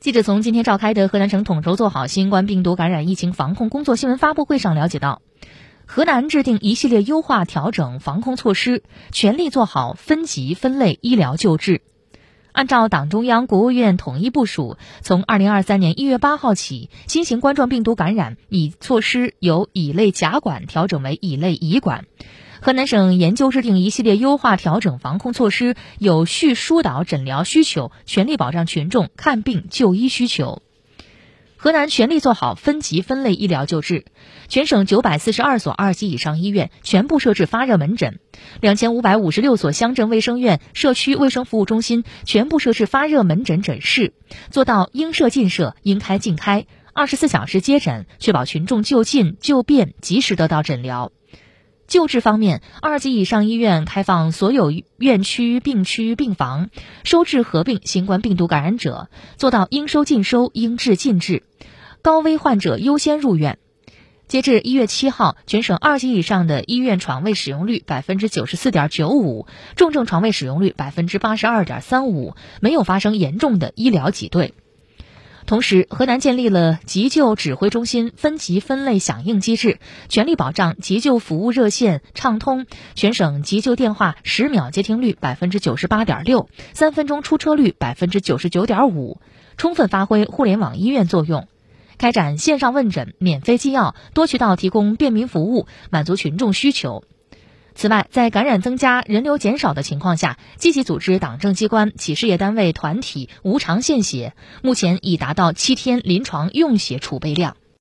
[0.00, 5.22] 记者从今天召开的河南省统筹做好新冠病毒感染疫情防控工作新闻发布会上了解到，
[5.86, 11.82] 河南制定一系列优化调整防控措施，全力做好分级分类医疗救治。
[12.52, 22.04] 按照党中央、国务院统一部署，从二零二三年一月八号起，新型冠状病毒感染乙措施由乙类甲管调整为乙类乙管。
[22.60, 30.62] 河南省研究制定一系列优化调整防控措施，有序疏导诊疗需求，全力保障群众看病就医需求。
[31.56, 34.04] 河南全力做好分级分类医疗救治，
[34.48, 38.20] 全省九百四十二所二级以上医院全部设置发热门诊，
[38.60, 44.12] 两千五百五十六所乡镇卫生院、社区卫生服务中心全部设置发热门诊诊室，
[44.50, 51.10] 做到应设尽设、应开尽开，二十四小时接诊，确保群众就近就便及时得到诊疗。
[51.88, 56.68] 救治方面，二级以上医院开放所有院区、病区、病房
[57.02, 61.42] 收治合并新冠病毒感染者，做到应收尽收、应治尽治，
[62.02, 63.58] 高危患者优先入院。
[64.26, 74.52] 截至一月七号，全省二级以上的医院床位使用率百分之九十四点九五，重症床位使用率百分之八十二点三五，没有发生严重的医疗挤兑。
[75.48, 89.22] 同时，河南建立了急救指挥中心分级分类响应机制，全力保障急救服务热线畅通，全省急救电话十秒接听率百分之九十八点六，三分钟出车率百分之九十九点五，
[89.56, 91.48] 充分发挥互联网医院作用，
[91.96, 97.04] 开展线上问诊、免费寄药，多渠道提供便民服务，满足群众需求。
[97.78, 107.56] 此外，在感染增加、人流减少的情况下，积极组织党政机关、企事业单位、团体无偿献血，目前已达到七天临床用血储备量。